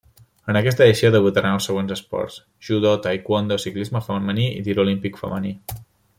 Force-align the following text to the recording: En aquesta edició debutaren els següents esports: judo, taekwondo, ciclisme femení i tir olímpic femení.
En 0.51 0.57
aquesta 0.59 0.85
edició 0.85 1.11
debutaren 1.15 1.57
els 1.57 1.67
següents 1.69 1.93
esports: 1.97 2.37
judo, 2.69 2.95
taekwondo, 3.05 3.59
ciclisme 3.67 4.03
femení 4.09 4.49
i 4.55 4.65
tir 4.69 4.79
olímpic 4.87 5.23
femení. 5.27 5.55